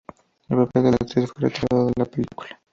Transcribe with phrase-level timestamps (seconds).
[0.49, 2.59] El papel de la actriz fue retirado de la película.